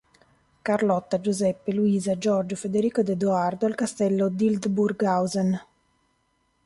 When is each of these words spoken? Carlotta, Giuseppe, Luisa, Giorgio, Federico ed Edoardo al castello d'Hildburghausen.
Carlotta, 0.63 1.21
Giuseppe, 1.21 1.71
Luisa, 1.73 2.17
Giorgio, 2.17 2.55
Federico 2.55 3.01
ed 3.01 3.09
Edoardo 3.09 3.67
al 3.67 3.75
castello 3.75 4.29
d'Hildburghausen. 4.29 5.61